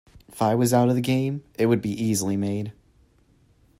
[0.27, 2.73] If I was out of the game it would be easily made.